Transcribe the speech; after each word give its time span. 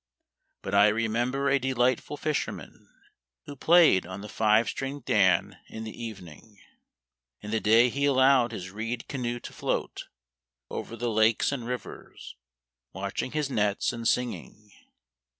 But 0.63 0.73
I 0.73 0.87
remember 0.87 1.47
a 1.47 1.59
delightful 1.59 2.17
fisherman 2.17 2.89
Who 3.45 3.55
played 3.55 4.03
on 4.03 4.21
the 4.21 4.27
five 4.29 4.67
stringed 4.67 5.05
dan 5.05 5.59
in 5.67 5.83
the 5.83 5.91
evening. 5.95 6.59
In 7.41 7.51
the 7.51 7.59
day 7.59 7.87
he 7.89 8.05
allowed 8.05 8.51
his 8.51 8.71
reed 8.71 9.07
canoe 9.07 9.39
to 9.41 9.53
float 9.53 10.05
Over 10.71 10.95
the 10.95 11.11
lakes 11.11 11.51
and 11.51 11.67
rivers, 11.67 12.35
Watching 12.93 13.33
his 13.33 13.51
nets 13.51 13.93
and 13.93 14.07
singing. 14.07 14.71